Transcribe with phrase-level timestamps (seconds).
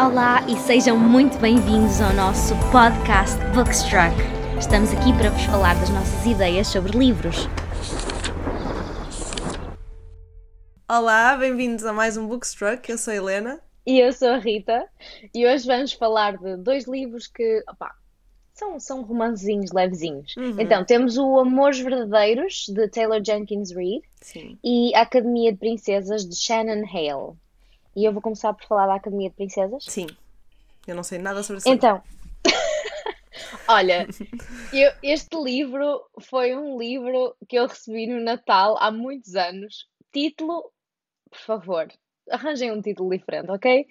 [0.00, 4.14] Olá e sejam muito bem-vindos ao nosso podcast Bookstruck.
[4.56, 7.48] Estamos aqui para vos falar das nossas ideias sobre livros.
[10.88, 12.88] Olá, bem-vindos a mais um Bookstruck.
[12.88, 13.60] Eu sou a Helena.
[13.84, 14.86] E eu sou a Rita.
[15.34, 17.92] E hoje vamos falar de dois livros que opá,
[18.54, 20.36] são, são romancezinhos levezinhos.
[20.36, 20.60] Uhum.
[20.60, 24.56] Então, temos o Amores Verdadeiros, de Taylor Jenkins Reid, Sim.
[24.62, 27.36] e a Academia de Princesas, de Shannon Hale.
[27.98, 29.84] E eu vou começar por falar da Academia de Princesas.
[29.84, 30.06] Sim.
[30.86, 31.68] Eu não sei nada sobre isso.
[31.68, 32.00] Então,
[33.66, 34.06] olha,
[34.72, 39.88] eu- este livro foi um livro que eu recebi no Natal há muitos anos.
[40.12, 40.70] Título,
[41.28, 41.88] por favor,
[42.30, 43.84] arranjem um título diferente, ok?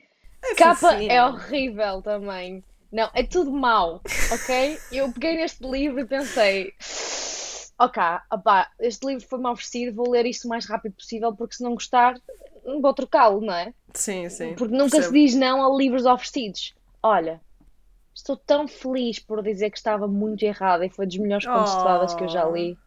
[0.45, 1.12] é Capa fofinho.
[1.12, 2.63] é horrível também.
[2.89, 4.01] Não, é tudo mau,
[4.31, 4.79] ok?
[4.93, 6.73] Eu peguei neste livro e pensei,
[7.77, 8.01] ok,
[8.31, 11.73] opá, este livro foi-me oferecido, vou ler isto o mais rápido possível, porque se não
[11.73, 12.15] gostar,
[12.81, 13.73] vou trocá-lo, não é?
[13.94, 14.53] Sim, sim.
[14.55, 15.13] Porque nunca se percebo.
[15.13, 16.73] diz não a livros oferecidos.
[17.01, 17.41] Olha,
[18.13, 21.84] estou tão feliz por dizer que estava muito errada e foi dos melhores contos de
[21.84, 22.77] fadas que eu já li.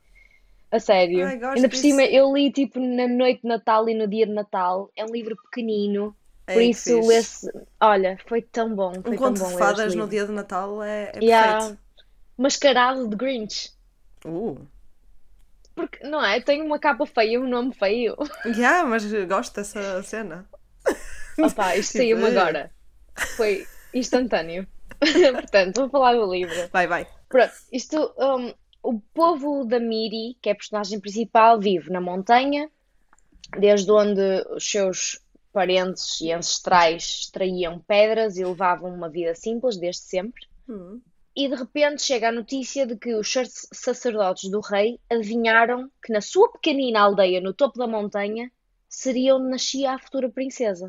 [0.70, 1.26] A sério.
[1.26, 1.82] Ai, Ainda por disso.
[1.82, 4.88] cima, eu li tipo na noite de Natal e no dia de Natal.
[4.94, 6.14] É um livro pequenino.
[6.46, 7.50] Ei, Por que isso, lê-se.
[7.80, 8.92] Olha, foi tão bom.
[9.02, 11.58] Foi Um conto de fadas no dia de Natal é, é Yeah.
[11.58, 11.78] perfeito.
[12.38, 13.72] Mascarado de Grinch.
[14.24, 14.58] Uh.
[15.80, 16.40] Porque, não é?
[16.40, 18.16] Tem uma capa feia e um nome feio.
[18.44, 20.48] Yeah, mas gosto dessa cena.
[21.38, 22.38] Opa, isto Tipo, saiu-me eh.
[22.38, 22.70] agora.
[23.36, 24.66] Foi instantâneo.
[25.32, 26.68] Portanto, vou falar do livro.
[26.72, 27.06] Vai, vai.
[27.28, 32.70] Pronto, isto, um, o povo da Miri, que é a personagem principal, vive na montanha,
[33.58, 35.20] desde onde os seus
[35.52, 40.46] parentes e ancestrais extraíam pedras e levavam uma vida simples desde sempre.
[40.68, 41.00] Hum.
[41.40, 46.12] E de repente chega a notícia de que os sac- sacerdotes do rei adivinharam que
[46.12, 48.46] na sua pequenina aldeia no topo da montanha
[48.88, 50.86] seria onde nascia a futura princesa.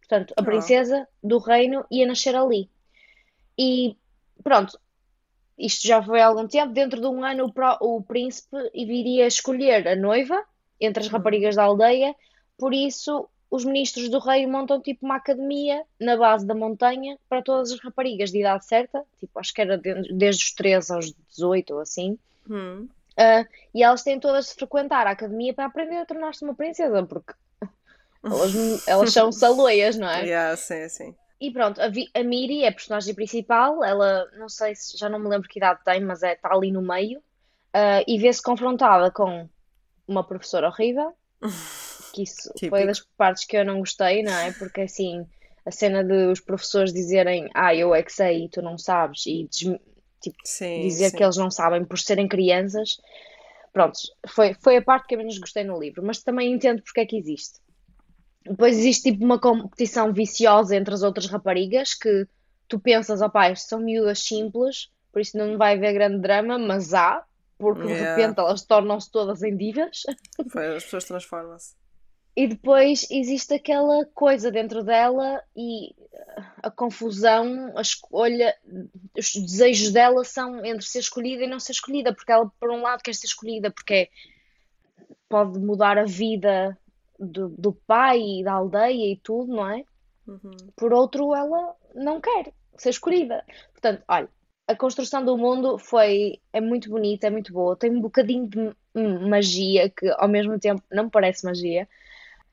[0.00, 0.44] Portanto, a Oh.
[0.50, 0.98] princesa
[1.30, 2.62] do reino ia nascer ali.
[3.58, 3.94] E
[4.42, 4.72] pronto,
[5.58, 6.72] isto já foi há algum tempo.
[6.72, 10.38] Dentro de um ano, o, príncipe iria escolher a noiva
[10.80, 11.12] entre as Hum.
[11.12, 12.14] raparigas da aldeia.
[12.56, 17.42] Por isso, os ministros do rei montam tipo uma academia na base da montanha para
[17.42, 21.12] todas as raparigas de idade certa, tipo, acho que era de- desde os 13 aos
[21.30, 22.18] 18 ou assim.
[22.48, 22.88] Hum.
[23.18, 23.44] Ah,
[23.74, 27.34] e elas têm todas de frequentar a academia para aprender a tornar-se uma princesa, porque
[28.24, 28.52] elas,
[28.86, 30.24] elas são saloias, não é?
[30.26, 31.14] Yeah, sim, sim.
[31.40, 33.82] E pronto, a, a Miri é a personagem principal.
[33.82, 36.70] Ela, não sei se já não me lembro que idade tem, mas é, está ali
[36.70, 37.22] no meio.
[37.72, 39.48] ah, e vê-se confrontada com
[40.06, 41.14] uma professora horrível.
[42.12, 42.86] Que isso foi Típico.
[42.86, 44.52] das partes que eu não gostei, não é?
[44.52, 45.24] Porque assim,
[45.64, 49.26] a cena de os professores dizerem, ah, eu é que sei e tu não sabes,
[49.26, 49.78] e tipo,
[50.44, 51.16] Sim, dizer sim.
[51.16, 52.96] que eles não sabem por serem crianças.
[53.72, 53.98] Pronto,
[54.28, 57.06] foi, foi a parte que eu menos gostei no livro, mas também entendo porque é
[57.06, 57.60] que existe.
[58.44, 62.26] Depois existe tipo uma competição viciosa entre as outras raparigas que
[62.68, 66.94] tu pensas, ó pá, são miúdas simples, por isso não vai haver grande drama, mas
[66.94, 67.24] há,
[67.58, 68.04] porque de Yeah.
[68.04, 70.02] repente elas tornam-se todas em divas.
[70.52, 71.74] Foi, as pessoas transformam-se.
[72.40, 75.94] E depois existe aquela coisa dentro dela e
[76.62, 78.56] a confusão, a escolha,
[79.14, 82.80] os desejos dela são entre ser escolhida e não ser escolhida, porque ela, por um
[82.80, 84.08] lado, quer ser escolhida porque
[85.28, 86.78] pode mudar a vida
[87.18, 89.84] do, do pai e da aldeia e tudo, não é?
[90.26, 90.50] Uhum.
[90.74, 93.44] Por outro, ela não quer ser escolhida.
[93.72, 94.30] Portanto, olha,
[94.66, 98.74] a construção do mundo foi, é muito bonita, é muito boa, tem um bocadinho de
[99.28, 101.86] magia que ao mesmo tempo não parece magia.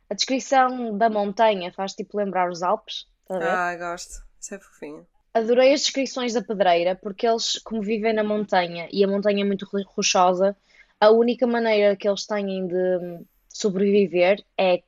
[0.09, 3.41] A descrição da montanha faz tipo lembrar os Alpes, ver?
[3.41, 4.23] Ah, gosto.
[4.39, 5.05] Isso é fofinho.
[5.33, 9.45] Adorei as descrições da pedreira, porque eles, como vivem na montanha e a montanha é
[9.45, 10.55] muito ro- rochosa,
[10.99, 14.81] a única maneira que eles têm de hum, sobreviver é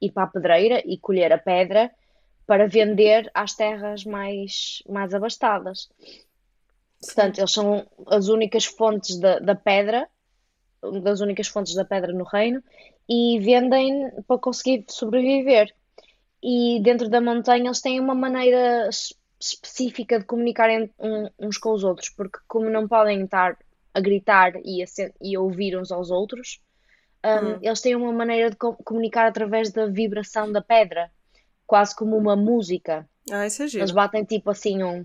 [0.00, 1.90] ir para a pedreira e colher a pedra
[2.46, 5.88] para vender às terras mais, mais abastadas.
[7.00, 10.08] Portanto, eles são as únicas fontes da, da pedra,
[11.02, 12.62] das únicas fontes da pedra no reino,
[13.08, 15.72] e vendem para conseguir sobreviver.
[16.42, 21.72] E dentro da montanha eles têm uma maneira es- específica de comunicarem um- uns com
[21.72, 23.56] os outros, porque como não podem estar
[23.92, 24.86] a gritar e a,
[25.20, 26.60] e a ouvir uns aos outros,
[27.24, 27.58] hum, Hum.
[27.62, 31.10] eles têm uma maneira de co- comunicar através da vibração da pedra,
[31.66, 33.08] quase como uma música.
[33.30, 33.82] Ah, isso é giro.
[33.82, 35.04] Eles batem tipo assim um.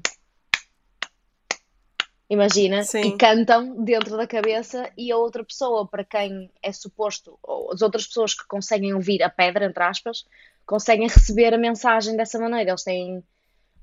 [2.29, 3.01] Imagina, Sim.
[3.01, 7.81] e cantam dentro da cabeça e a outra pessoa, para quem é suposto, ou as
[7.81, 10.25] outras pessoas que conseguem ouvir a pedra, entre aspas,
[10.65, 12.69] conseguem receber a mensagem dessa maneira.
[12.69, 13.23] Eles têm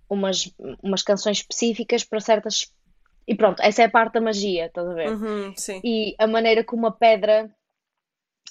[0.08, 0.48] umas,
[0.80, 2.72] umas canções específicas para certas.
[3.26, 5.12] E pronto, essa é a parte da magia, estás a ver?
[5.12, 5.80] Uhum, sim.
[5.82, 7.50] e a maneira como a pedra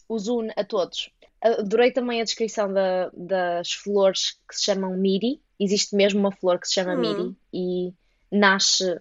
[0.09, 1.09] os une a todos.
[1.42, 6.59] Adorei também a descrição da- das flores que se chamam Miri, existe mesmo uma flor
[6.59, 7.00] que se chama Hum.
[7.00, 7.94] Miri e
[8.30, 9.00] nasce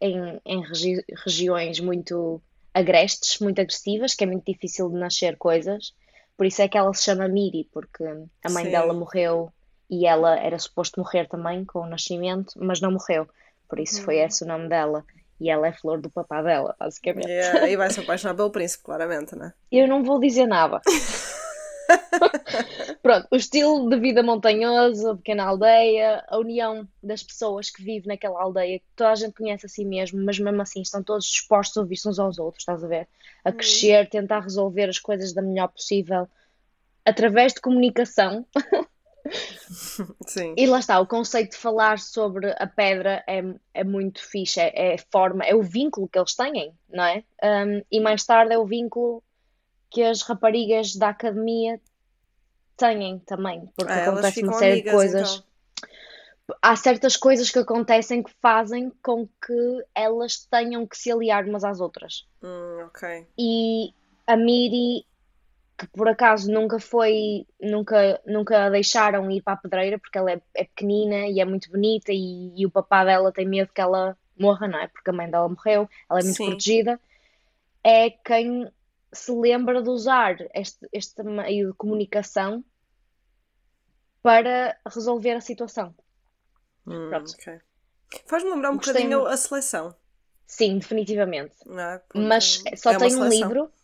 [0.00, 2.40] em, em regi- regiões muito
[2.72, 5.92] agrestes, muito agressivas, que é muito difícil de nascer coisas.
[6.36, 8.70] Por isso é que ela se chama Miri, porque a mãe Sim.
[8.70, 9.52] dela morreu
[9.90, 13.28] e ela era suposto morrer também com o nascimento, mas não morreu.
[13.68, 14.26] Por isso foi Hum.
[14.26, 15.04] esse o nome dela.
[15.40, 17.28] E ela é flor do papá dela, basicamente.
[17.28, 19.52] Yeah, E vai se apaixonar pelo príncipe, claramente, né?
[19.72, 20.80] Eu não vou dizer nada.
[23.10, 28.06] Pronto, o estilo de vida montanhoso, a pequena aldeia, a união das pessoas que vivem
[28.06, 31.26] naquela aldeia, que toda a gente conhece a si mesmo, mas mesmo assim estão todos
[31.26, 33.08] dispostos a ouvir-se uns aos outros, estás a ver?
[33.44, 36.28] A crescer, tentar resolver as coisas da melhor possível,
[37.04, 38.46] através de comunicação.
[40.24, 40.54] Sim.
[40.56, 43.42] E lá está, o conceito de falar sobre a pedra é,
[43.74, 47.24] é muito fixe, é, é forma, é o vínculo que eles têm, não é?
[47.42, 49.20] Um, e mais tarde é o vínculo
[49.90, 51.80] que as raparigas da academia
[52.80, 55.30] têm também, porque Ah, acontece uma série de amigas, coisas.
[55.34, 55.50] então.
[56.60, 61.62] Há certas coisas que acontecem que fazem com que elas tenham que se aliar umas
[61.62, 62.26] às outras.
[62.42, 63.26] Hum, ok.
[63.38, 63.94] E
[64.26, 65.06] a Miri,
[65.78, 70.32] que por acaso nunca foi, nunca, nunca a deixaram ir para a pedreira, porque ela
[70.32, 73.80] é, é pequenina e é muito bonita, e, e o papá dela tem medo que
[73.80, 74.88] ela morra, não é?
[74.88, 76.46] Porque a mãe dela morreu, ela é muito Sim.
[76.46, 76.98] protegida.
[77.84, 78.68] É quem
[79.12, 82.64] se lembra de usar este, este meio de comunicação
[84.22, 85.94] para resolver a situação.
[86.86, 87.32] Hum, Pronto.
[87.32, 87.60] ok.
[88.26, 89.32] Faz-me lembrar um Gostei bocadinho muito.
[89.32, 89.94] a seleção.
[90.46, 91.54] Sim, definitivamente.
[91.78, 91.98] É?
[91.98, 93.70] Porque Mas só é tem um livro.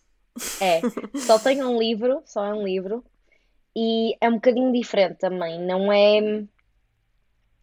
[0.61, 0.83] É,
[1.19, 3.03] só tem um livro, só é um livro.
[3.75, 5.59] E é um bocadinho diferente também.
[5.59, 6.45] Não é,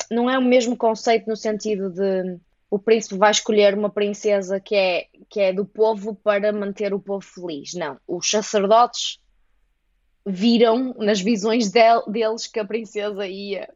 [0.10, 2.40] não é o mesmo conceito no sentido de
[2.72, 7.00] o príncipe vai escolher uma princesa que é, que é do povo para manter o
[7.00, 7.76] povo feliz.
[7.76, 8.00] Não.
[8.08, 9.20] Os sacerdotes
[10.26, 13.70] viram nas visões del- deles que a princesa ia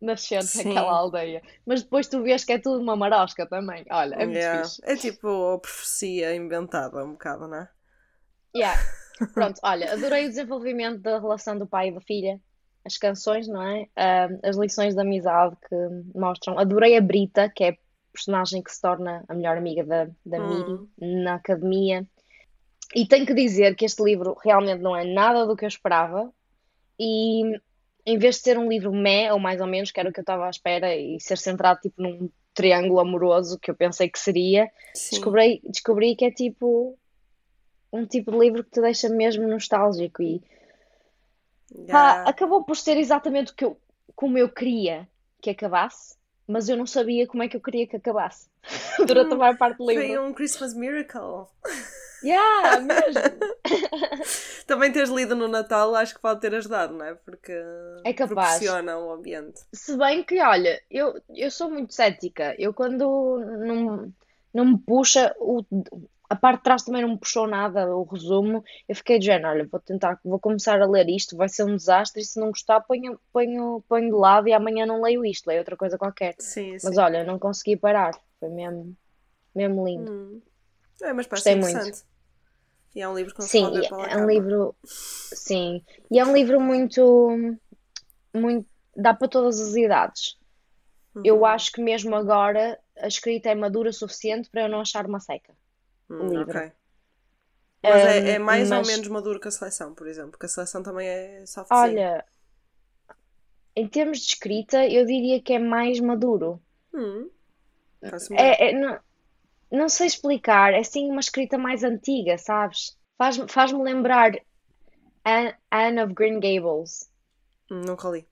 [0.00, 0.68] nascer Sim.
[0.68, 1.42] naquela aldeia.
[1.64, 3.84] Mas depois tu vês que é tudo uma marosca também.
[3.90, 4.64] Olha, é muito Yeah.
[4.64, 4.80] fixe.
[4.84, 7.68] É tipo a profecia inventada, um bocado, não é?
[8.56, 8.80] Yeah.
[9.34, 12.40] Pronto, olha, adorei o desenvolvimento da relação do pai e da filha,
[12.84, 13.86] as canções, não é?
[13.96, 15.76] Ahm, as lições de amizade que
[16.18, 16.58] mostram.
[16.58, 17.76] Adorei a Brita, que é a
[18.12, 20.88] personagem que se torna a melhor amiga da, da Hum.
[20.98, 22.04] Miri na academia.
[22.94, 26.32] E tenho que dizer que este livro realmente não é nada do que eu esperava.
[26.98, 27.42] E
[28.04, 30.20] em vez de ser um livro meh, ou mais ou menos, que era o que
[30.20, 34.18] eu estava à espera, e ser centrado tipo num triângulo amoroso que eu pensei que
[34.18, 35.16] seria, Sim.
[35.16, 36.98] descobri, descobri que é tipo
[37.92, 40.42] um tipo de livro que te deixa mesmo nostálgico e
[41.74, 42.28] Yeah.
[42.28, 43.78] acabou por ser exatamente que eu,
[44.14, 45.08] como eu queria
[45.40, 46.16] que acabasse,
[46.46, 48.46] mas eu não sabia como é que eu queria que acabasse
[49.06, 50.22] durante a maior parte do Foi livro.
[50.22, 51.46] um Christmas Miracle.
[52.24, 53.22] Yeah, mesmo.
[54.66, 57.14] Também teres lido no Natal acho que pode ter ajudado, não é?
[57.14, 57.52] Porque
[58.04, 58.58] É capaz.
[58.58, 59.60] proporciona o ambiente.
[59.72, 62.54] Se bem que, olha, eu, eu sou muito cética.
[62.58, 64.12] Eu quando não,
[64.54, 65.64] não me puxa, o,
[66.32, 68.64] a parte de trás também não me puxou nada, o resumo.
[68.88, 71.76] Eu fiquei de género, olha, vou tentar, vou começar a ler isto, vai ser um
[71.76, 75.46] desastre, e se não gostar, ponho, ponho, ponho de lado e amanhã não leio isto,
[75.46, 76.34] leio outra coisa qualquer.
[76.38, 76.86] Sim, sim.
[76.86, 78.12] Mas olha, não consegui parar.
[78.40, 78.96] Foi mesmo,
[79.54, 80.10] mesmo lindo.
[80.10, 80.40] Hum.
[81.02, 82.02] É, mas parece Gostei muito.
[82.94, 84.76] E é um livro se Sim, é um livro,
[85.32, 87.00] sim, e é um livro muito,
[88.34, 90.36] muito, dá para todas as idades.
[91.24, 91.46] Eu Uhum.
[91.46, 95.20] acho que mesmo agora a escrita é madura o suficiente para eu não achar uma
[95.20, 95.56] seca.
[96.10, 96.42] Hum, livro.
[96.42, 96.72] ok.
[97.86, 100.46] Mas é, é Hum, mais mas- ou menos maduro que a seleção, por exemplo, porque
[100.46, 102.02] a seleção também é softzinho.
[102.02, 102.24] Olha,
[103.76, 106.58] em termos de escrita, eu diria que é mais maduro.
[106.94, 107.30] Hum.
[108.36, 108.98] É, é- não,
[109.72, 112.96] não sei explicar, é assim uma escrita mais antiga, sabes?
[113.18, 114.32] Faz, faz-me lembrar
[115.24, 117.08] Anne, Anne of Green Gables.
[117.70, 118.26] Hum, Nunca li.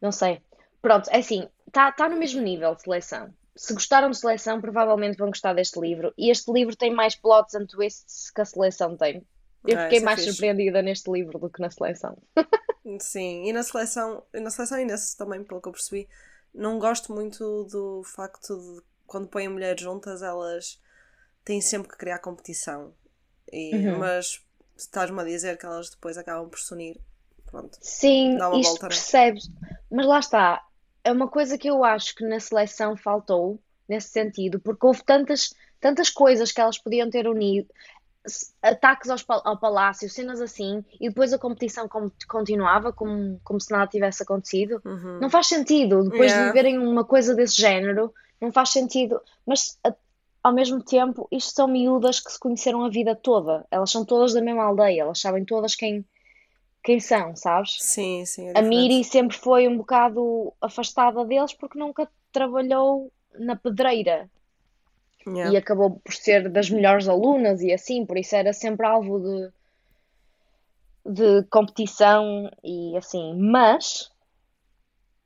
[0.00, 0.40] Não sei.
[0.82, 3.32] Pronto, é assim, está tá no mesmo nível de seleção.
[3.56, 6.12] Se gostaram de seleção, provavelmente vão gostar deste livro.
[6.16, 9.26] E este livro tem mais plots and twists que a seleção tem.
[9.66, 10.32] Eu Ah, fiquei é mais fixe.
[10.32, 12.16] surpreendida neste livro do que na seleção.
[12.98, 16.08] Sim, e na seleção, na seleção e nesse também, pelo que eu percebi,
[16.54, 20.80] não gosto muito do facto de quando põem mulheres juntas, elas
[21.44, 22.94] têm sempre que criar competição.
[23.52, 23.98] E, Uhum.
[23.98, 24.40] Mas
[24.76, 26.96] estás-me a dizer que elas depois acabam por se unir,
[27.46, 27.76] pronto.
[27.80, 28.88] Sim, Dá uma isto volta, né?
[28.90, 29.50] percebes.
[29.90, 30.64] Mas lá está.
[31.02, 35.52] É uma coisa que eu acho que na seleção faltou, nesse sentido, porque houve tantas,
[35.80, 37.66] tantas coisas que elas podiam ter unido.
[38.62, 43.72] Ataques aos ao palácio, cenas assim, e depois a competição com- continuava como, como se
[43.72, 44.80] nada tivesse acontecido.
[44.84, 45.18] Uhum.
[45.20, 46.04] Não faz sentido.
[46.04, 46.52] Depois de Yeah.
[46.52, 49.20] viverem uma coisa desse género, não faz sentido.
[49.46, 49.94] Mas a-
[50.42, 53.66] ao mesmo tempo, isto são miúdas que se conheceram a vida toda.
[53.70, 56.04] Elas são todas da mesma aldeia, elas sabem todas quem,
[56.82, 57.76] quem são, sabes?
[57.80, 58.48] Sim, sim.
[58.48, 58.62] É A.
[58.62, 64.28] Miri sempre foi um bocado afastada deles porque nunca trabalhou na pedreira
[65.26, 65.52] Yeah.
[65.52, 69.52] e acabou por ser das melhores alunas e assim, por isso era sempre alvo de,
[71.04, 73.34] de competição e assim.
[73.38, 74.10] Mas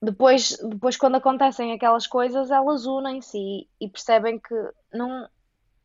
[0.04, 4.54] depois, depois quando acontecem aquelas coisas, elas unem-se e, e percebem que
[4.92, 5.28] não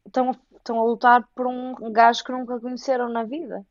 [0.05, 3.65] estão, estão a lutar por um gajo que nunca conheceram na vida.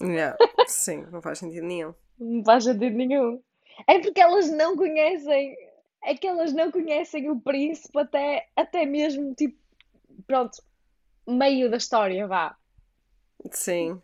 [0.00, 0.36] Yeah.
[0.66, 1.94] Sim, não faz sentido nenhum.
[2.18, 3.40] Não faz sentido nenhum.
[3.86, 5.56] É porque elas não conhecem,
[6.02, 9.58] é que elas não conhecem o príncipe até, até mesmo, tipo,
[10.26, 10.62] pronto,
[11.26, 12.56] meio da história, vá.
[13.50, 14.00] Sim.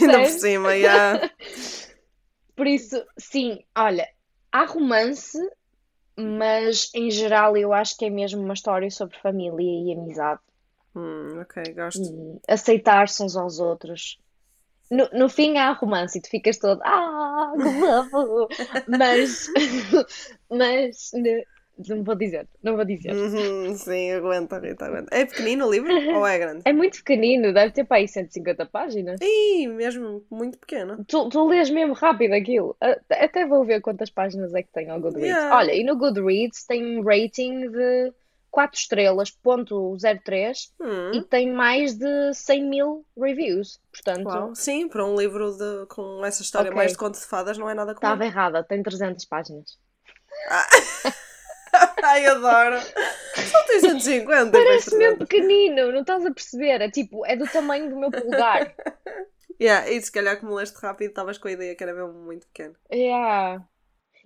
[0.00, 1.30] Ainda por cima, yeah.
[2.56, 4.08] Por isso, sim, olha,
[4.52, 5.38] há romance,
[6.18, 10.40] mas em geral eu acho que é mesmo uma história sobre família e amizade
[10.94, 12.02] Hum, ok, gosto.
[12.02, 14.18] e aceitar-se uns aos outros.
[14.90, 17.62] No, no fim há romance e tu ficas todo, ah, que
[18.10, 18.48] fofo!"
[18.88, 19.46] Mas,
[20.50, 21.46] mas, ne-
[21.88, 23.12] não vou dizer, não vou dizer.
[23.14, 25.14] Uhum, sim, aguenta, Rita, aguenta.
[25.14, 26.62] É pequenino o livro ou é grande?
[26.64, 29.20] É muito pequenino, deve ter para aí 150 páginas.
[29.20, 31.04] Ih, mesmo muito pequeno.
[31.06, 32.76] Tu, tu lês mesmo rápido aquilo.
[33.10, 35.30] Até vou ver quantas páginas é que tem ao Goodreads.
[35.30, 35.56] Yeah.
[35.56, 38.12] Olha, e no Goodreads tem um rating de
[38.50, 43.78] 4 estrelas, ponto 03, Hum, e tem mais de 100 mil reviews.
[43.92, 44.54] Portanto, uau.
[44.54, 46.76] Sim, para um livro de, com essa história Ok.
[46.76, 47.98] mais de conto de fadas não é nada comum.
[47.98, 49.78] estava errada, tem 300 páginas.
[52.02, 52.80] Ai, adoro.
[53.50, 54.50] Só tem 150.
[54.52, 55.18] Parece mesmo 300.
[55.18, 56.80] pequenino, não estás a perceber?
[56.80, 58.74] É tipo, é do tamanho do meu polegar.
[59.60, 62.46] Yeah, e se calhar como leste rápido estavas com a ideia que era mesmo muito
[62.46, 62.76] pequeno.
[62.92, 63.60] Yeah.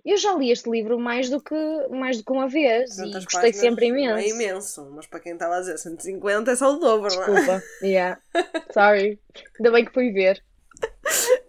[0.05, 1.55] Eu já li este livro mais do que,
[1.89, 4.27] mais do que uma vez e 200 gostei sempre É imenso.
[4.27, 7.25] imenso, mas para quem estava a dizer 150 é só o dobro, não é?
[7.25, 7.63] Desculpa.
[7.81, 8.21] Yeah.
[8.71, 9.19] Sorry.
[9.57, 10.43] Ainda bem que fui ver.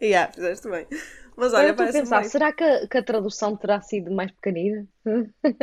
[0.00, 0.86] Yeah, fizeste bem.
[1.36, 2.32] Mas Agora olha, estou a parece pensar, bem.
[2.32, 4.86] será que a, que a tradução terá sido mais pequenina?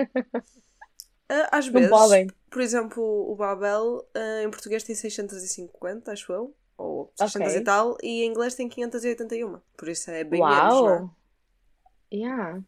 [1.30, 2.34] Ah, Às Não vezes, podem.
[2.50, 7.56] por exemplo, o Babel ah, em português tem 650, acho eu, ou 600 Ok.
[7.56, 9.60] e tal, e em inglês tem 581.
[9.78, 11.06] Por isso é bem menos, não é?
[11.06, 11.16] Uau!
[12.12, 12.62] Yeah.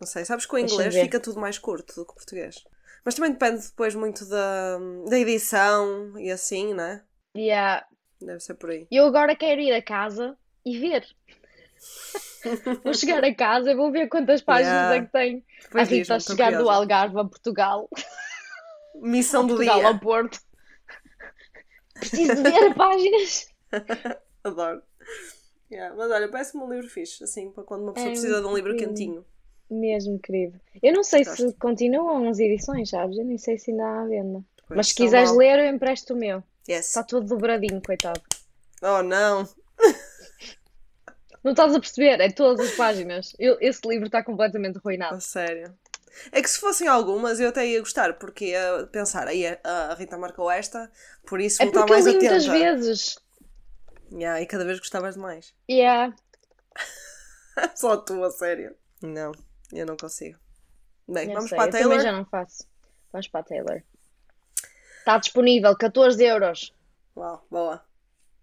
[0.00, 2.64] Não sei, sabes que o inglês fica tudo mais curto do que o português.
[3.04, 4.78] Mas também depende depois muito da,
[5.08, 7.04] da edição e assim, né?
[7.34, 7.84] Yeah.
[8.20, 8.88] Deve ser por aí.
[8.90, 11.06] Eu agora quero ir a casa e ver.
[12.82, 14.96] Vou chegar a casa e vou ver quantas páginas Yeah.
[14.96, 15.44] é que tem.
[15.62, 16.78] Depois a Rita a chegar do curiosa.
[16.78, 17.88] Algarve a Portugal.
[18.96, 19.88] Missão do Portugal dia.
[19.88, 20.38] ao Porto.
[21.94, 23.48] Preciso de ver páginas.
[24.44, 24.82] Adoro.
[25.70, 28.46] Yeah, Mas olha, parece-me um livro fixe, assim, para quando uma pessoa É precisa de
[28.46, 28.84] um livro lindo.
[28.84, 29.24] quentinho.
[29.70, 30.60] Mesmo, querido.
[30.82, 31.58] Eu não sei se Gosto.
[31.58, 33.16] continuam as edições, sabes?
[33.18, 34.44] Eu nem sei se ainda há à venda.
[34.68, 35.38] Pois, Mas se quiseres mal.
[35.38, 36.42] ler, eu empresto o meu.
[36.68, 36.86] Yes.
[36.88, 38.20] Está todo dobradinho, coitado.
[38.82, 39.48] Oh, não.
[41.44, 42.20] Não estás a perceber?
[42.20, 43.34] É todas as páginas.
[43.38, 45.14] Eu- esse livro está completamente arruinado.
[45.16, 45.76] A sério.
[46.32, 50.16] É que se fossem algumas eu até ia gostar, porque ia pensar, aí a Rita
[50.16, 50.90] marcou esta,
[51.26, 52.58] por isso É vou estar porque eu mais li muitas atenta.
[52.76, 53.18] vezes.
[54.12, 55.52] Yeah, e cada vez gostavas de mais.
[55.68, 56.14] Yeah.
[57.76, 58.74] Só tu, a sério.
[59.02, 59.32] Não,
[59.72, 60.38] eu não consigo.
[61.08, 62.02] Bem, Eu vamos sei, para a eu também Taylor.
[62.04, 62.64] já não faço.
[63.12, 63.82] Vamos para a Taylor.
[64.98, 66.72] Está disponível, 14 euros.
[67.16, 67.84] Uau, boa.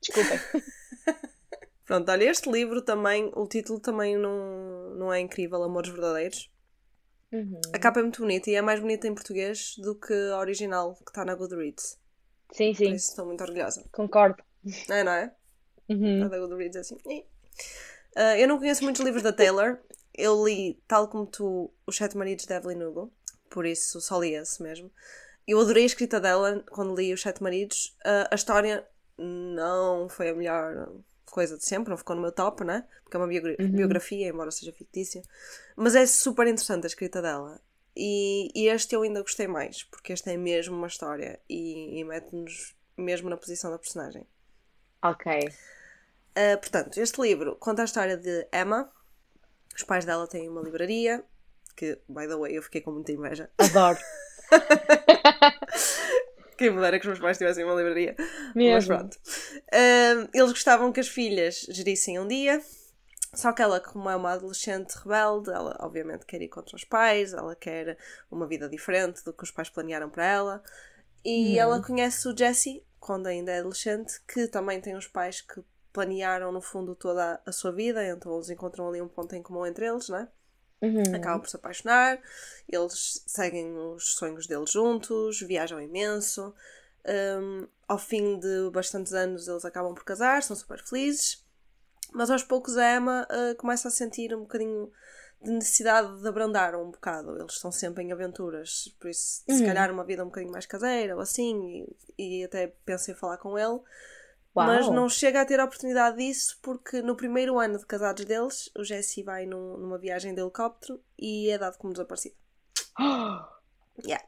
[0.02, 0.40] Desculpem.
[1.86, 6.50] Pronto, olha, este livro também, o título também não, não é incrível, Amores Verdadeiros.
[7.32, 7.60] Uhum.
[7.74, 10.96] A capa é muito bonita e é mais bonita em português do que a original
[10.96, 11.98] que está na Goodreads.
[12.52, 13.86] Sim, Por sim, isso estou muito orgulhosa.
[13.92, 14.44] concordo.
[14.90, 15.34] É, não é?
[15.90, 16.24] Uhum.
[16.24, 16.98] A da Goodreads é assim.
[18.16, 19.78] Ah, eu não conheço muitos livros da Taylor.
[20.14, 23.12] Eu li, tal como tu, Os Sete Maridos de Evelyn Hugo.
[23.50, 24.92] Por isso só li esse mesmo.
[25.48, 27.98] Eu adorei a escrita dela quando li Os Sete Maridos.
[28.06, 28.86] Ah, a história
[29.18, 32.86] não foi a melhor coisa de sempre, não ficou no meu top, né?
[33.04, 33.72] Porque é uma Uhum.
[33.72, 35.22] biografia, embora seja fictícia.
[35.76, 37.60] Mas é super interessante a escrita dela.
[37.96, 42.04] E, e este eu ainda gostei mais, porque este é mesmo uma história e, e
[42.04, 44.26] mete-nos mesmo na posição da personagem.
[45.04, 45.50] Ok.
[46.38, 48.90] Uh, portanto, este livro conta a história de Emma.
[49.76, 51.24] Os pais dela têm uma livraria,
[51.76, 53.50] que, by the way, eu fiquei com muita inveja.
[53.58, 54.00] Adoro.
[56.62, 58.16] Quem me dera que os meus pais tivessem uma livraria.
[58.20, 58.96] Mas Mesmo.
[58.96, 59.18] pronto.
[59.74, 62.62] Um, eles gostavam que as filhas gerissem um dia,
[63.34, 67.34] só que ela, como é uma adolescente rebelde, ela obviamente quer ir contra os pais,
[67.34, 67.98] ela quer
[68.30, 70.64] uma vida diferente do que os pais planearam para ela.
[71.26, 75.64] E ela conhece o Jesse, quando ainda é adolescente, que também tem uns pais que
[75.92, 79.42] planearam, no fundo, toda a, a sua vida, então eles encontram ali um ponto em
[79.42, 80.28] comum entre eles, né?
[80.82, 81.04] Uhum.
[81.16, 82.20] acabam por se apaixonar,
[82.68, 86.54] eles seguem os sonhos deles juntos, viajam imenso.
[87.06, 91.44] Um, ao fim de bastantes anos, eles acabam por casar, são super felizes.
[92.14, 94.92] Mas aos poucos a Emma uh, começa a sentir um bocadinho
[95.42, 97.38] de necessidade de abrandar um bocado.
[97.40, 99.66] Eles estão sempre em aventuras, por isso, se Uhum.
[99.66, 103.38] calhar, uma vida um bocadinho mais caseira ou assim, e, e até penso em falar
[103.38, 103.80] com ele.
[104.56, 104.68] Uau.
[104.68, 108.70] Mas não chega a ter a oportunidade disso porque no primeiro ano de casados deles,
[108.78, 112.36] o Jesse vai num- numa viagem de helicóptero e é dado como desaparecido.
[114.04, 114.22] Yeah.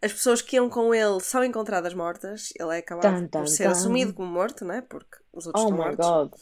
[0.00, 2.52] As pessoas que iam com ele são encontradas mortas.
[2.58, 4.82] Ele é acabado por ser assumido como morto, né?
[4.88, 5.96] Porque os outros Oh estão mortos.
[5.96, 6.32] god.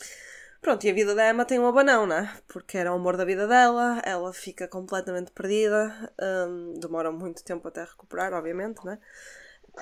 [0.60, 2.32] Pronto, e a vida da Emma tem um abanão, né?
[2.48, 6.12] Porque era o amor da vida dela, ela fica completamente perdida,
[6.48, 8.98] hum, demora muito tempo até recuperar, obviamente, né?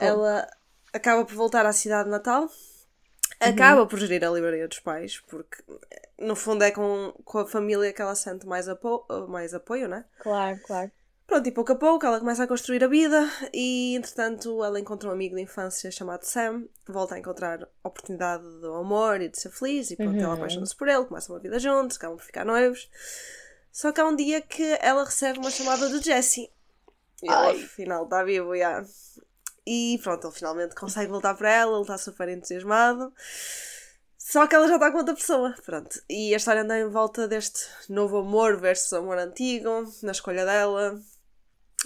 [0.00, 0.46] Ela
[0.92, 2.50] acaba por voltar à cidade natal,
[3.40, 5.62] acaba por gerir a livraria dos pais, porque
[6.18, 10.04] no fundo é com, com a família que ela sente mais, apo mais apoio, né?
[10.18, 10.90] Claro, claro.
[11.26, 15.08] Pronto, e pouco a pouco ela começa a construir a vida e, entretanto, ela encontra
[15.08, 19.50] um amigo de infância chamado Sam, volta a encontrar oportunidade do amor e de ser
[19.50, 20.34] feliz e pronto, ela Uhum.
[20.34, 22.90] apaixona-se por ele, começam uma vida juntos, acabam por ficar noivos.
[23.72, 26.50] Só que há um dia que ela recebe uma chamada do Jesse.
[27.22, 27.64] E ele, Ai.
[27.64, 28.84] afinal, está vivo, já.
[29.66, 33.12] E pronto, ele finalmente consegue voltar para ela, ele está super entusiasmado.
[34.18, 36.00] Só que ela já está com outra pessoa, pronto.
[36.08, 41.00] E a história anda em volta deste novo amor versus amor antigo, na escolha dela.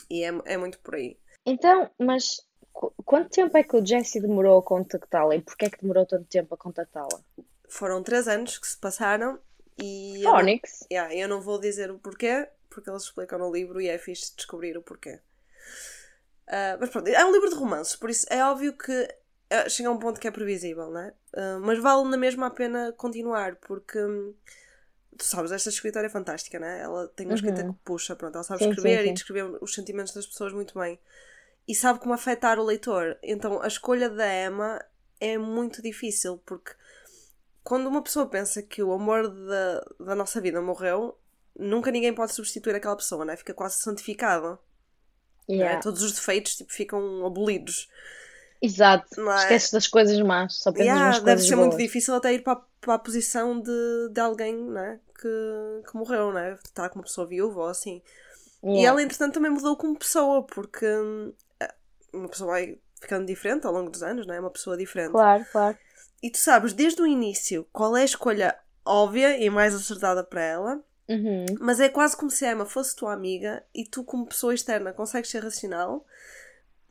[0.09, 1.19] E é, é muito por aí.
[1.45, 2.41] Então, mas
[2.73, 6.07] qu- quanto tempo é que o Jesse demorou a contactá-la e porquê é que demorou
[6.07, 7.21] tanto tempo a contactá-la?
[7.69, 9.39] Foram três anos que se passaram
[9.81, 10.87] e eu não, Phonics.
[10.91, 14.35] yeah, eu não vou dizer o porquê, porque eles explicam no livro e é fixe
[14.37, 15.21] descobrir o porquê.
[16.49, 19.09] Ah, mas pronto, é um livro de romances, por isso é óbvio que
[19.51, 21.13] ah, chega a um ponto que é previsível, né?
[21.35, 24.35] Ah, mas vale na mesma a pena continuar, porque hum,
[25.17, 26.81] tu sabes, esta escritora é fantástica, né?
[26.83, 27.73] Ela tem uma escrita Uhum.
[27.73, 29.11] que puxa, pronto, ela sabe Sim, sim, escrever sim.
[29.11, 30.99] e descrever os sentimentos das pessoas muito bem
[31.69, 33.19] e sabe como afetar o leitor.
[33.23, 34.85] Então a escolha da Emma
[35.21, 36.73] é muito difícil, porque
[37.65, 41.19] quando uma pessoa pensa que o amor da, da nossa vida morreu,
[41.59, 43.37] nunca ninguém pode substituir aquela pessoa, né?
[43.37, 44.59] Fica quase santificado.
[45.57, 45.77] Né?
[45.77, 45.79] Yeah.
[45.79, 47.89] Todos os defeitos tipo, ficam abolidos.
[48.63, 49.17] Exato.
[49.17, 49.35] Não é?
[49.35, 51.57] Esqueces das coisas más, só pensas Yeah, nas deve coisas ser boas.
[51.57, 55.01] muito difícil até ir para, a- para a posição de, de alguém né?
[55.21, 55.29] que,
[55.91, 56.55] que morreu, né?
[56.65, 58.03] Estar com uma pessoa viúva ou assim.
[58.73, 58.87] E Yeah.
[58.87, 61.33] ela, entretanto, também mudou como pessoa, porque hum,
[62.13, 64.41] uma pessoa vai ficando diferente ao longo dos anos, não é?
[64.41, 65.13] Uma pessoa diferente.
[65.13, 65.79] Claro, claro.
[66.23, 70.43] E tu sabes, desde o início, qual é a escolha óbvia e mais acertada para
[70.43, 71.47] ela, Uhum.
[71.61, 74.93] mas é quase como se a Emma fosse tua amiga e tu, como pessoa externa,
[74.93, 76.05] consegues ser racional,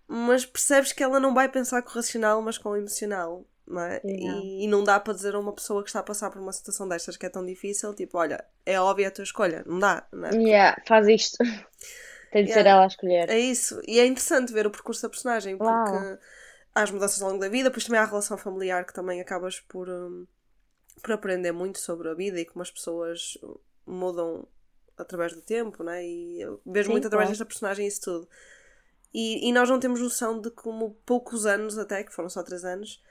[0.07, 3.45] mas percebes que ela não vai pensar com o racional, mas com o emocional.
[3.67, 3.99] Não é?
[4.05, 6.53] E, e não dá para dizer a uma pessoa que está a passar por uma
[6.53, 10.07] situação destas que é tão difícil, tipo, olha, é óbvia a tua escolha, não dá,
[10.09, 10.31] não é?
[10.35, 11.37] Yeah, faz isto.
[12.31, 12.69] Tem de ser Yeah.
[12.69, 13.29] ela a escolher.
[13.29, 13.81] É isso.
[13.85, 16.17] E é interessante ver o percurso da personagem, porque Uau.
[16.73, 19.19] há as mudanças ao longo da vida, depois também há a relação familiar que também
[19.19, 20.25] acabas por, hum,
[21.01, 23.37] por aprender muito sobre a vida e como as pessoas
[23.87, 24.47] mudam
[24.97, 26.05] através do tempo, né?
[26.05, 27.37] E eu vejo Sim, muito através claro.
[27.37, 28.27] desta personagem isso tudo.
[29.13, 32.65] E, e nós não temos noção de como poucos anos, até que foram só três
[32.65, 33.01] anos,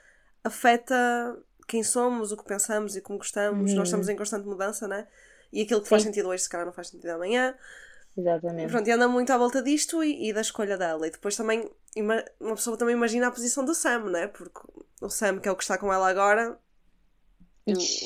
[0.43, 1.37] afeta
[1.67, 3.71] quem somos, o que pensamos e como gostamos.
[3.71, 3.77] Uhum.
[3.77, 5.07] Nós estamos em constante mudança, né?
[5.51, 6.09] E aquilo que faz Sim.
[6.09, 7.55] sentido hoje, se calhar, não faz sentido amanhã.
[8.17, 8.71] Exatamente.
[8.71, 11.07] Pronto, e anda muito à volta disto e, e da escolha dela.
[11.07, 11.69] E depois também,
[12.39, 14.27] uma pessoa também imagina a posição do Sam, né?
[14.27, 14.59] Porque
[15.01, 16.57] o Sam, que é o que está com ela agora.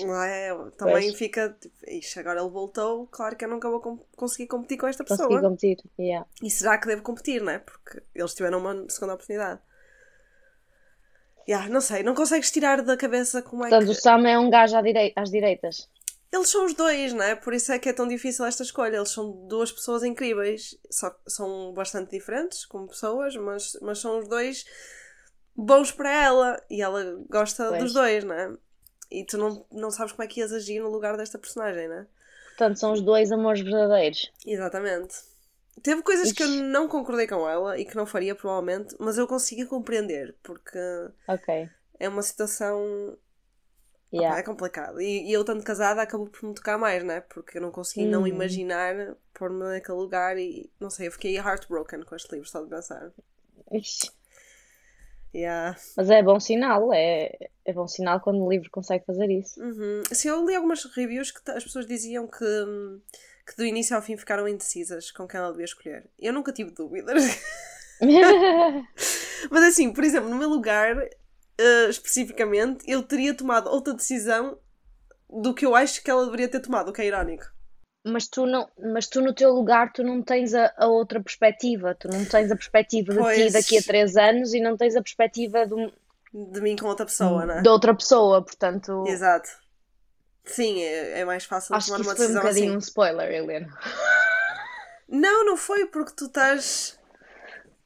[0.05, 0.49] Não é?
[0.77, 1.15] Também Pois.
[1.15, 4.87] fica tipo, ixi, agora ele voltou, claro que eu nunca vou com- conseguir competir com
[4.87, 5.27] esta pessoa.
[5.27, 5.77] Consegui competir.
[5.99, 6.27] Yeah.
[6.41, 7.59] E será que devo competir, né?
[7.59, 9.59] Porque eles tiveram uma segunda oportunidade.
[11.47, 13.97] Yeah, não sei, não consegues tirar da cabeça como é Portanto, que.
[13.97, 15.89] o Sam é um gajo à direi- às direitas.
[16.31, 17.35] Eles são os dois, não é?
[17.35, 18.95] Por isso é que é tão difícil esta escolha.
[18.95, 20.77] Eles são duas pessoas incríveis.
[20.89, 24.63] Só, são bastante diferentes como pessoas, mas, mas são os dois
[25.53, 26.63] bons para ela.
[26.69, 27.83] E ela gosta Pois.
[27.83, 28.53] dos dois, não é?
[29.11, 31.95] E tu não, não sabes como é que ias agir no lugar desta personagem, não
[31.97, 32.07] é?
[32.45, 34.31] Portanto, são os dois amores verdadeiros.
[34.45, 35.15] Exatamente.
[35.83, 36.61] Teve coisas que eu Ixi.
[36.63, 40.77] não concordei com ela e que não faria, provavelmente, mas eu consegui compreender, porque
[41.27, 41.49] Ok.
[41.99, 43.17] é uma situação.
[44.13, 44.39] Yeah.
[44.39, 44.99] é complicado.
[45.01, 47.21] E, e eu, tanto casada, acabou por me tocar mais, né?
[47.21, 48.27] Porque eu não consegui não Hum.
[48.27, 52.69] imaginar pôr-me naquele lugar e não sei, eu fiquei heartbroken com este livro, só de
[52.69, 53.11] pensar.
[53.79, 54.07] Ixi.
[55.33, 55.77] Yeah.
[55.95, 56.93] Mas é bom sinal.
[56.93, 57.31] É,
[57.65, 59.61] é bom sinal quando o livro consegue fazer isso.
[59.61, 60.03] Uhum.
[60.11, 62.45] Assim, eu li algumas reviews que as pessoas diziam que,
[63.47, 66.05] que do início ao fim ficaram indecisas com quem ela devia escolher.
[66.19, 67.23] Eu nunca tive dúvidas.
[69.49, 70.97] Mas assim, por exemplo, no meu lugar,
[71.57, 74.57] eh, especificamente, eu teria tomado outra decisão
[75.29, 77.45] do que eu acho que ela deveria ter tomado, o que é irónico.
[78.03, 81.93] Mas tu, não, mas tu no teu lugar tu não tens a, a outra perspectiva.
[81.95, 83.53] Tu não tens a perspectiva de ti Pois.
[83.53, 85.93] daqui a três anos e não tens a perspectiva de,
[86.33, 87.61] De mim com outra pessoa, né?
[87.61, 88.41] de outra pessoa.
[88.43, 89.49] Portanto, Exato.
[90.43, 92.75] Sim, é, é mais fácil Acho tomar que isso uma foi um decisão bocadinho assim.
[92.75, 93.77] um spoiler, Helena.
[95.07, 96.97] Não, não foi porque tu estás.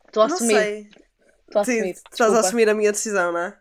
[0.08, 0.54] Estou a Não assumir.
[0.56, 0.90] sei.
[1.48, 1.90] Estou a assumir.
[1.90, 3.58] estás a assumir a minha decisão, não é?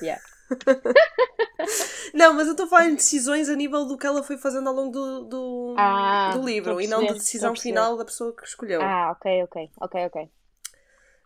[0.00, 0.22] Yeah.
[2.12, 4.68] Não, mas eu estou a falar em decisões a nível do que ela foi fazendo
[4.68, 8.44] ao longo do, do, Ah, do livro e não da decisão final da pessoa que
[8.46, 8.82] escolheu.
[8.82, 9.70] Ah, ok, ok.
[9.80, 10.30] Ok, ok.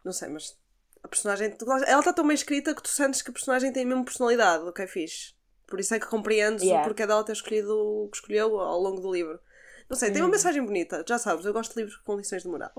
[0.05, 0.57] Não sei, mas
[1.03, 1.57] a personagem.
[1.87, 4.65] Ela está tão bem escrita que tu sentes que a personagem tem a mesma personalidade,
[4.65, 5.35] o que é fixe.
[5.67, 6.83] Por isso é que compreendes Yeah.
[6.85, 9.41] o porquê dela ter escolhido o que escolheu ao longo do livro.
[9.91, 10.27] Não sei, tem Hum.
[10.27, 12.73] uma mensagem bonita, já sabes, eu gosto de livros com lições de moral.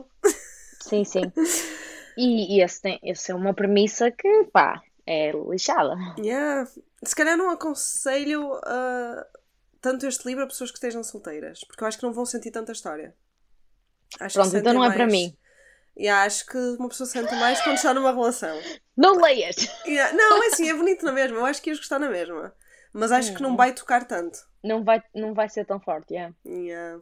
[0.81, 1.23] Sim, sim.
[2.19, 5.95] E, e esse, tem, esse é uma premissa que, pá, é lixada.
[6.19, 6.69] Yeah.
[7.03, 9.25] Se calhar não aconselho ah,
[9.81, 12.51] tanto este livro a pessoas que estejam solteiras, porque eu acho que não vão sentir
[12.51, 13.15] tanta história.
[14.19, 15.37] Acho que Pronto, então não é para mais- mim.
[15.95, 18.55] E acho que uma pessoa sente mais quando está numa relação.
[18.95, 19.55] Não leias!
[19.87, 20.15] Yeah.
[20.15, 22.53] Não, é assim, é bonito na mesma, eu acho que ias gostar na mesma.
[22.93, 23.57] Mas acho que não Hum.
[23.57, 24.39] vai tocar tanto.
[24.63, 26.33] Não vai, não vai ser tão forte, yeah.
[26.45, 27.01] Yeah.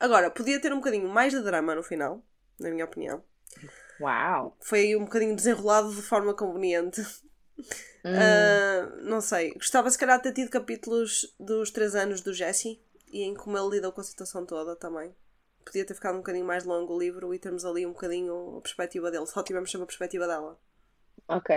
[0.00, 2.22] Agora, podia ter um bocadinho mais de drama no final,
[2.60, 3.22] na minha opinião.
[4.00, 4.56] Uau!
[4.60, 7.02] Foi um bocadinho desenrolado de forma conveniente.
[8.04, 8.62] Hum.
[8.64, 9.52] Ah, não sei.
[9.54, 12.80] Gostava se calhar de ter tido capítulos dos 3 anos do Jesse
[13.12, 15.14] e em como ele lidou com a situação toda também.
[15.64, 18.60] Podia ter ficado um bocadinho mais longo o livro e termos ali um bocadinho a
[18.62, 19.26] perspectiva dele.
[19.26, 20.58] Só tivemos sempre a perspectiva dela.
[21.28, 21.50] Ok.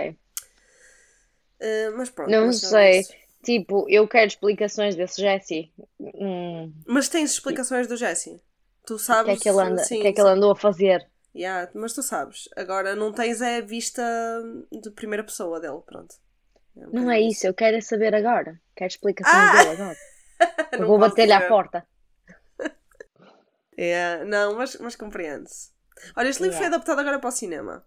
[1.60, 2.30] Ah, mas pronto.
[2.30, 3.02] Não sei.
[3.44, 5.72] Tipo, eu quero explicações desse Jesse.
[6.00, 8.40] Hum, Mas tens explicações do Jesse?
[8.86, 9.32] Tu o que sabes?
[9.32, 11.08] é que ele anda, o sim, que é que ele andou a fazer?
[11.34, 12.48] Yeah, mas tu sabes.
[12.56, 14.02] Agora não tens é a vista
[14.70, 16.14] de primeira pessoa dele, pronto.
[16.76, 18.60] um Não é isso, eu quero é saber agora.
[18.76, 19.50] Quero explicações Ah!
[19.50, 19.98] dele agora.
[20.78, 21.86] Eu vou bater-lhe à porta.
[23.76, 25.70] É, não, mas, mas compreende-se.
[26.16, 26.68] Olha, este livro foi Yeah.
[26.68, 27.84] adaptado agora para o cinema.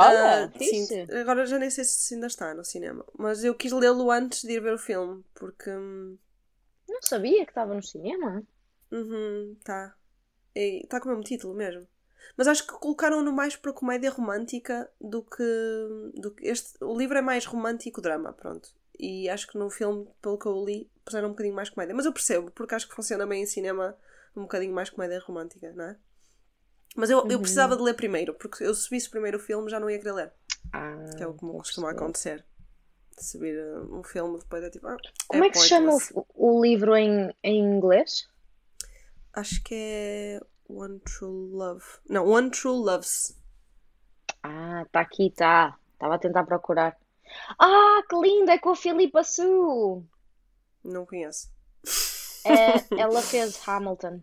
[0.00, 0.86] Olha, Ah, sim,
[1.20, 3.04] agora já nem sei se ainda está no cinema.
[3.18, 5.70] Mas eu quis lê-lo antes de ir ver o filme, porque.
[5.70, 6.18] hum,
[6.88, 8.42] Não sabia que estava no cinema.
[8.92, 9.94] Uhum, tá.
[10.54, 11.88] Está com o mesmo título mesmo.
[12.36, 15.42] Mas acho que colocaram-no mais para comédia romântica do que.
[16.14, 18.70] Do que este, o livro é mais romântico-drama, pronto.
[18.98, 21.94] E acho que no filme, pelo que eu li, puseram um bocadinho mais comédia.
[21.94, 23.96] Mas eu percebo, porque acho que funciona bem em cinema
[24.36, 25.96] um bocadinho mais comédia romântica, não é?
[26.96, 27.38] Mas eu, eu Uhum.
[27.40, 30.12] precisava de ler primeiro, porque eu se visse primeiro o filme já não ia querer
[30.12, 30.32] ler.
[30.72, 31.90] Ah, Que é o que costuma perceber.
[31.90, 32.44] acontecer.
[33.16, 34.86] Se vir uh, um filme depois é tipo.
[34.86, 38.28] ah, Como é que se chama o, o livro em, em inglês?
[39.32, 41.84] Acho que é One True Love.
[42.08, 43.36] Não, One True Loves.
[44.42, 45.76] Ah, tá aqui, tá.
[45.94, 46.96] Estava a tentar procurar.
[47.58, 48.52] Ah, que linda!
[48.52, 50.04] É com a Filipa Sue!
[50.84, 51.48] Não conheço.
[52.44, 54.22] É, ela fez Hamilton.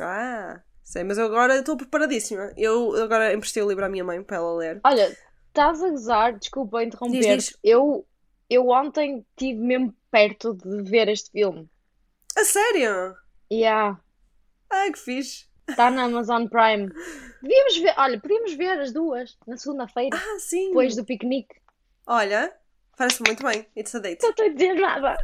[0.00, 2.52] Ah, sei, mas eu agora estou preparadíssima.
[2.56, 4.80] Eu agora emprestei o livro à minha mãe para ela ler.
[4.84, 5.16] Olha,
[5.48, 7.20] estás a gozar, desculpa interromper.
[7.20, 7.58] Diz, diz.
[7.64, 8.06] Eu,
[8.48, 11.68] eu ontem estive mesmo perto de ver este filme.
[12.36, 13.16] A sério?
[13.50, 13.98] Yeah,
[14.70, 15.47] Ai, que fixe.
[15.68, 16.88] Está na Amazon Prime.
[17.42, 20.68] Devíamos ver, olha, podíamos ver as duas na segunda-feira, Ah, sim.
[20.68, 21.54] depois do piquenique.
[22.06, 22.52] Olha,
[22.96, 23.66] parece muito bem.
[23.76, 24.22] It's a date.
[24.22, 25.16] Não estou a dizer nada.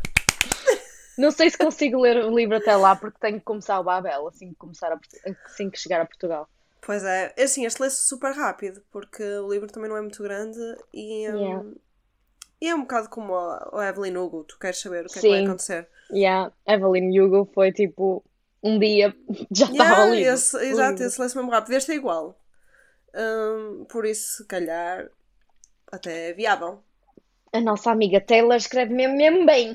[1.16, 4.26] Não sei se consigo ler o livro até lá, porque tenho que começar o Babel
[4.28, 4.98] assim que, começar a,
[5.46, 6.48] assim que chegar a Portugal.
[6.80, 7.33] Pois é.
[7.37, 10.59] É Assim, este lê-se super rápido, porque o livro também não é muito grande
[10.92, 11.70] e, um, Yeah.
[12.61, 14.44] e é um bocado como a, a Evelyn Hugo.
[14.44, 15.44] Tu queres saber o que é que vai Sim.
[15.46, 15.88] acontecer.
[16.12, 18.24] Yeah, Evelyn Hugo foi tipo
[18.64, 19.14] um dia
[19.55, 21.74] já estava Yeah, esse, exato, esse lê-se mesmo rápido.
[21.74, 22.40] Este é igual.
[23.14, 25.09] Um, por isso, se calhar,
[25.92, 26.83] até é viável.
[27.53, 29.74] A nossa amiga Taylor escreve mesmo, mesmo bem.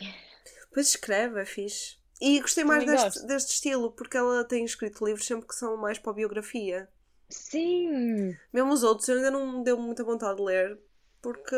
[0.74, 1.98] Pois escreve, é fixe.
[2.20, 5.98] E gostei mais deste, deste estilo, porque ela tem escrito livros sempre que são mais
[5.98, 6.90] para a biografia.
[7.30, 8.36] Sim.
[8.52, 10.78] Mesmo os outros, eu ainda não me deu muita vontade de ler,
[11.22, 11.56] porque.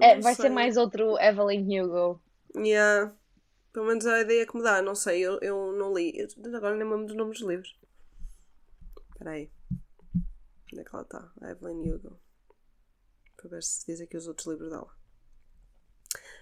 [0.00, 0.46] É, vai sei.
[0.46, 2.20] ser mais outro Evelyn Hugo.
[2.56, 3.14] Yeah.
[3.72, 6.12] Pelo menos a ideia que me dá, não sei, eu, eu não li.
[6.18, 7.78] Eu, agora nem lembro dos nomes dos livros.
[9.12, 9.50] Espera aí.
[10.72, 11.32] Onde é que ela está?
[11.40, 12.18] A Evelyn Hugo.
[13.36, 14.88] Para ver se diz aqui os outros livros dela.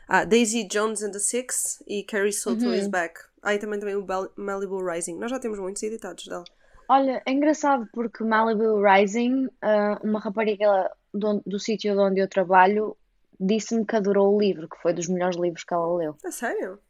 [0.08, 2.74] Ah, Daisy Jones and the Six e Carrie Soto Uhum.
[2.74, 3.20] is Back.
[3.42, 5.18] Ah, e também, também o Malibu Rising.
[5.18, 6.44] Nós já temos muitos editados dela.
[6.88, 12.28] Olha, é engraçado porque Malibu Rising, ah, uma rapariga do, do sítio de onde eu
[12.28, 12.96] trabalho,
[13.38, 16.16] disse-me que adorou o livro, que foi dos melhores livros que ela leu.
[16.24, 16.80] A sério?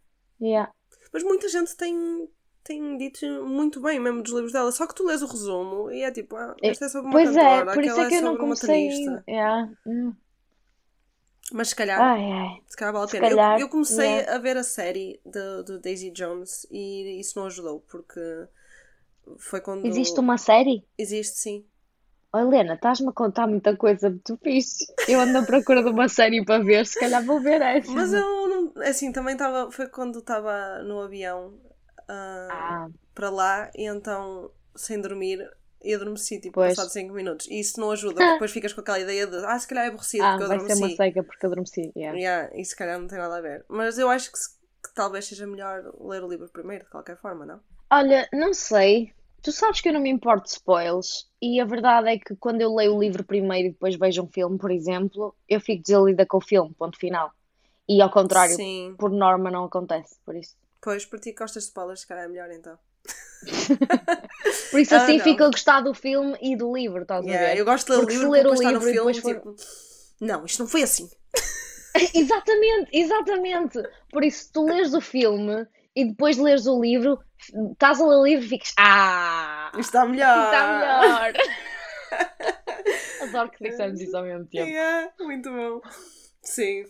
[0.40, 0.72] Yeah.
[1.12, 2.28] Mas muita gente tem,
[2.62, 4.70] tem dito muito bem mesmo dos livros dela.
[4.72, 7.36] Só que tu lês o resumo e é tipo, ah, esta é sobre uma Pois
[7.36, 8.90] é, cantora, por isso aquela é que eu não comecei.
[9.28, 9.70] Yeah.
[9.86, 10.14] hum.
[11.50, 12.62] Mas se calhar, Ai, ai.
[12.66, 13.26] se calhar vale a pena.
[13.26, 14.34] Eu- calhar, eu, comecei yeah.
[14.34, 18.20] a ver a série de, de Daisy Jones e isso não ajudou, porque
[19.38, 19.86] foi quando.
[19.86, 20.84] Existe uma série?
[20.98, 21.64] Existe, sim.
[22.32, 24.84] Oh, Helena, estás-me a contar muita coisa muito fixe.
[25.08, 27.90] Eu ando à procura de uma série para ver, se calhar vou ver essa.
[27.90, 29.70] Mas eu não, não, assim, também estava.
[29.70, 31.60] Foi quando estava no avião
[32.08, 35.48] ah, Ah, para lá e então, sem dormir,
[35.82, 36.74] e adormeci, tipo, Pois.
[36.74, 37.46] passado 5 minutos.
[37.48, 39.88] E isso não ajuda, porque depois ficas com aquela ideia de, ah, se calhar é
[39.88, 40.96] aborrecido ah porque eu vai ser uma adormeci.
[40.96, 41.92] seca porque adormeci.
[41.96, 42.18] yeah.
[42.18, 43.64] Yeah, e se calhar não tem nada a ver.
[43.68, 47.46] Mas eu acho que, que talvez seja melhor ler o livro primeiro, de qualquer forma,
[47.46, 47.60] não?
[47.90, 49.12] Olha, não sei.
[49.42, 52.60] Tu sabes que eu não me importo de spoilers, e a verdade é que quando
[52.60, 56.26] eu leio o livro primeiro e depois vejo um filme, por exemplo, eu fico desiludida
[56.26, 57.32] com o filme, ponto final.
[57.88, 58.94] E ao contrário, Sim.
[58.98, 60.54] por norma não acontece, por isso.
[60.80, 62.78] Pois, por ti gostas de spoilers, se calhar é melhor então.
[64.70, 65.24] Por isso Ah, assim não.
[65.24, 67.58] fico a gostar do filme e do livro, estás a Yeah, ver?
[67.60, 69.56] eu gosto de ler o Porque se livro ler o livro e filme, depois tipo,
[70.20, 71.08] não, isto não foi assim.
[72.14, 73.82] Exatamente, exatamente.
[74.10, 77.18] Por isso, se tu lês o filme e depois leres o livro,
[77.72, 80.44] estás a ler o livro e ficas, ah, Isto está melhor.
[80.44, 81.32] está melhor.
[83.22, 84.68] Adoro que dissemos isso ao mesmo tempo.
[84.68, 85.80] Yeah, muito bom.
[86.42, 86.84] Sim,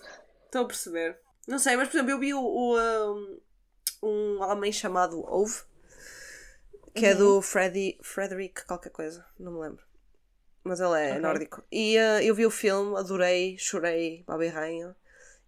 [0.49, 1.19] estou a perceber.
[1.47, 3.41] Não sei, mas por exemplo, eu vi o, o, um,
[4.03, 5.63] um homem chamado Ove,
[6.95, 7.15] que é Uhum.
[7.15, 9.85] do Freddy, Frederick qualquer coisa, não me lembro.
[10.65, 11.21] Mas ele é Ok.
[11.21, 11.63] nórdico.
[11.73, 14.97] E uh, eu vi o filme, adorei, chorei, babei rainha.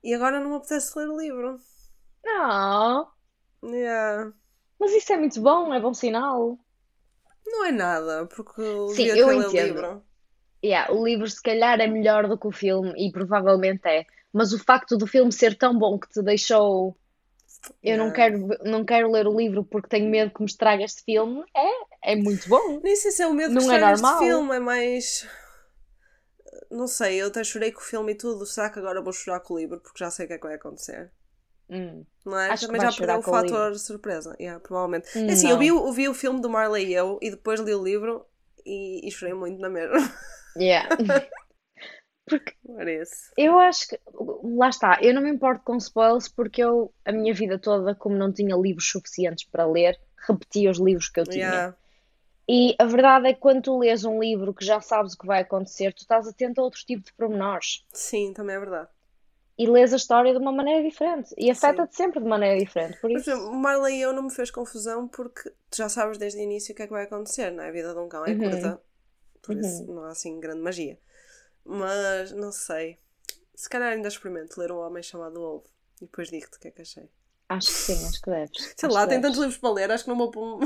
[0.04, 1.60] E agora não me apetece ler o livro.
[2.24, 3.12] Não,
[3.62, 4.32] Yeah.
[4.80, 6.58] mas isso é muito bom, é bom sinal.
[7.46, 9.86] Não é nada, porque eu Sim, eu entendo.
[9.86, 10.02] livro.
[10.64, 14.52] Yeah, o livro se calhar é melhor do que o filme e provavelmente é, mas
[14.52, 16.96] o facto do filme ser tão bom que te deixou
[17.82, 18.14] eu não Yeah.
[18.14, 22.12] quero, não quero ler o livro porque tenho medo que me estrague este filme, é,
[22.12, 22.80] é muito bom.
[22.82, 24.18] Nem sei se é o medo Não que é está neste normal.
[24.22, 25.28] filme, é mais.
[26.70, 28.46] Não sei, eu até chorei com o filme e tudo.
[28.46, 29.78] Será que agora vou chorar com o livro?
[29.80, 31.10] Porque já sei o que é que vai acontecer.
[31.68, 32.04] Hum.
[32.24, 32.50] Não é?
[32.50, 34.34] Acho que Também já perdeu o fator surpresa.
[34.40, 35.08] Yeah, provavelmente.
[35.18, 35.52] É assim, Não.
[35.52, 37.82] eu vi, o- eu vi o filme do Marley e eu e depois li o
[37.82, 38.24] livro
[38.64, 39.96] e, e chorei muito na mesma.
[40.56, 40.88] Yeah.
[42.30, 42.54] Porque
[42.86, 43.30] esse.
[43.36, 44.00] eu acho que,
[44.58, 48.16] lá está, eu não me importo com spoilers porque eu, a minha vida toda, como
[48.16, 51.46] não tinha livros suficientes para ler, repetia os livros que eu tinha.
[51.46, 51.76] Yeah.
[52.48, 55.26] E a verdade é que quando tu lês um livro que já sabes o que
[55.26, 57.84] vai acontecer, tu estás atento a outro tipo de pormenores.
[57.92, 58.88] Sim, também é verdade.
[59.58, 61.34] E lês a história de uma maneira diferente.
[61.36, 62.98] E afeta-te sempre de maneira diferente.
[63.00, 66.18] Por Por isso, exemplo, Marley e eu não me fez confusão porque tu já sabes
[66.18, 67.68] desde o início o que é que vai acontecer, não é?
[67.68, 68.50] A vida de um cão é Uhum.
[68.50, 68.80] curta,
[69.42, 70.98] por isso não há assim grande magia.
[71.70, 72.98] Mas não sei.
[73.54, 75.64] Se calhar ainda experimento ler um homem chamado Wolf
[76.00, 77.08] e depois digo-te o que é que achei.
[77.48, 78.74] acho que sim, acho que deves.
[78.76, 80.60] Sei Acho lá, tem tantos livros para ler, acho que não vou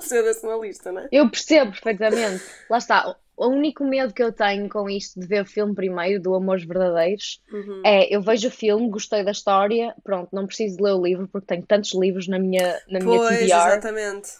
[0.00, 1.08] cedo assim na lista, não é?
[1.12, 2.44] Eu percebo perfeitamente.
[2.70, 3.16] Lá está.
[3.36, 6.64] O único medo que eu tenho com isto de ver o filme primeiro, do Amores
[6.64, 7.82] Verdadeiros, Uhum.
[7.84, 11.46] é eu vejo o filme, gostei da história, pronto, não preciso ler o livro porque
[11.46, 13.44] tenho tantos livros na minha, na minha Pois, TBR.
[13.46, 14.30] exatamente.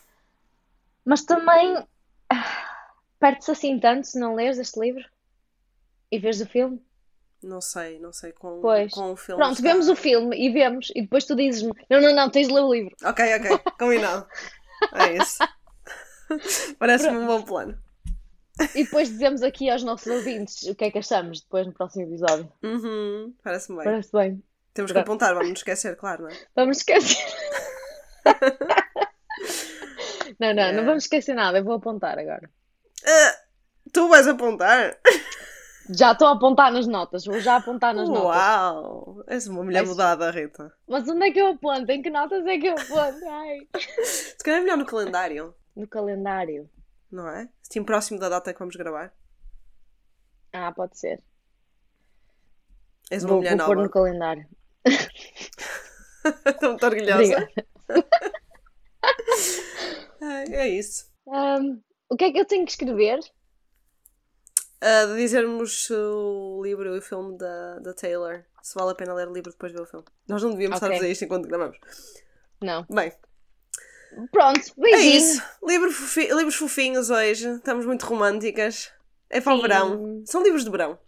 [1.05, 1.83] Mas também
[2.29, 5.03] ah, perde-se assim tanto se não leres este livro
[6.11, 6.81] e vês o filme.
[7.43, 8.93] Não sei, não sei com, Pois.
[8.93, 9.41] com o filme.
[9.41, 12.49] Pronto, está- vemos o filme e vemos, e depois tu dizes-me: não, não, não, tens
[12.49, 12.95] de ler o livro.
[13.03, 14.27] Ok, ok, combinado.
[14.93, 15.39] É isso.
[16.79, 17.79] Parece-me um bom plano.
[18.75, 22.05] E depois dizemos aqui aos nossos ouvintes o que é que achamos depois no próximo
[22.05, 22.53] episódio.
[22.63, 23.85] Uhum, Parece-me bem.
[23.85, 24.43] Parece bem.
[24.75, 26.37] Temos que apontar, vamos nos esquecer, claro, não é?
[26.55, 27.17] Vamos esquecer.
[30.39, 30.73] Não, não, Yeah.
[30.77, 32.49] não vamos esquecer nada, eu vou apontar agora.
[33.05, 33.35] Ah,
[33.93, 34.97] tu vais apontar?
[35.97, 38.25] Já estou a apontar nas notas, vou já apontar nas notas.
[38.25, 39.25] Uau!
[39.27, 40.73] És uma mulher Mas- mudada, Rita.
[40.89, 41.91] Mas onde é que eu aponto?
[41.91, 43.29] Em que notas é que eu aponto?
[43.29, 43.59] Ai.
[44.05, 46.71] Se calhar é melhor no calendário, No calendário.
[47.11, 47.49] não é?
[47.69, 49.13] Assim, próximo da data que vamos gravar.
[50.53, 51.23] Ah, pode ser.
[53.11, 53.87] És uma Vou, mulher vou pôr nova.
[53.87, 54.49] no calendário.
[56.47, 57.49] Estou muito orgulhosa.
[60.23, 61.11] Ai, é isso.
[61.29, 63.19] Ahm, o que é que eu tenho que escrever?
[64.81, 68.43] De dizermos o livro e o filme da, da Taylor.
[68.63, 70.05] Se vale a pena ler o livro depois de ver o filme.
[70.29, 71.79] Nós não devíamos estar a fazer isto enquanto gravamos.
[72.63, 72.87] Não.
[72.91, 73.13] Bem,
[74.33, 75.17] Pronto, é beijinho.
[75.17, 75.43] isso.
[75.65, 77.49] Livro fofi- livros fofinhos hoje.
[77.49, 78.91] Estamos muito românticas.
[79.29, 79.63] É para o Sim.
[79.63, 80.23] verão.
[80.27, 80.99] São livros de verão.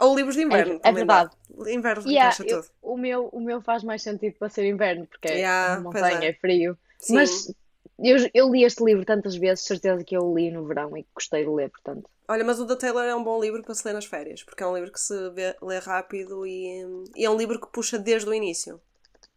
[0.00, 0.72] Ou livros de inverno.
[0.74, 1.24] É- é também dá.
[1.24, 1.36] verdade.
[1.74, 2.72] Inverno Yeah, encaixa eu- tudo.
[2.80, 6.24] o, meu, o meu faz mais sentido para ser inverno, porque é Yeah, pois montanha,
[6.26, 6.30] é.
[6.30, 6.78] é frio.
[6.98, 7.14] Sim.
[7.14, 7.52] Mas
[7.98, 11.06] eu, eu li este livro tantas vezes, certeza que eu o li no verão e
[11.14, 12.08] gostei de ler, portanto.
[12.28, 14.62] Olha, mas o da Taylor é um bom livro para se ler nas férias, porque
[14.62, 16.84] é um livro que se vê, lê rápido e,
[17.16, 18.80] e é um livro que puxa desde o início,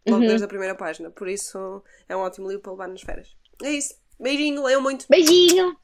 [0.07, 0.27] logo Uhum.
[0.27, 1.09] desde a primeira página.
[1.09, 3.35] Por isso é um ótimo livro para levar nas férias.
[3.63, 3.95] É isso.
[4.19, 5.05] Beijinho, leiam muito.
[5.09, 5.75] Beijinho!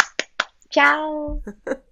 [0.69, 1.41] Tchau!